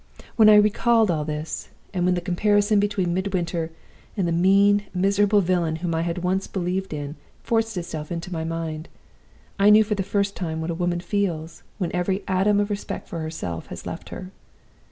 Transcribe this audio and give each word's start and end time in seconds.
When 0.35 0.49
I 0.49 0.55
recalled 0.55 1.11
all 1.11 1.23
this, 1.23 1.69
and 1.93 2.05
when 2.05 2.15
the 2.15 2.21
comparison 2.21 2.79
between 2.79 3.13
Midwinter 3.13 3.69
and 4.17 4.27
the 4.27 4.31
mean, 4.31 4.85
miserable 4.95 5.41
villain 5.41 5.75
whom 5.75 5.93
I 5.93 6.01
had 6.01 6.23
once 6.23 6.47
believed 6.47 6.91
in 6.91 7.17
forced 7.43 7.77
itself 7.77 8.11
into 8.11 8.33
my 8.33 8.43
mind, 8.43 8.89
I 9.59 9.69
knew 9.69 9.83
for 9.83 9.93
the 9.93 10.01
first 10.01 10.35
time 10.35 10.59
what 10.59 10.71
a 10.71 10.73
woman 10.73 11.01
feels 11.01 11.61
when 11.77 11.91
every 11.95 12.23
atom 12.27 12.59
of 12.59 12.71
respect 12.71 13.07
for 13.09 13.19
herself 13.19 13.67
has 13.67 13.85
left 13.85 14.09
her. 14.09 14.31